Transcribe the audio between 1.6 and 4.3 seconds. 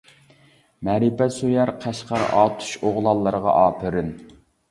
قەشقەر ئاتۇش ئوغلانلىرىغا ئاپىرىن.